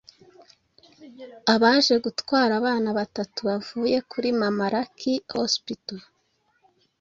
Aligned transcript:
abaje 1.53 1.93
gutwara 2.05 2.51
abana 2.59 2.89
batatu 2.97 3.39
bavuye 3.49 3.97
kuri 4.11 4.27
mama 4.41 4.65
lucy 4.73 5.13
hospital, 5.35 5.99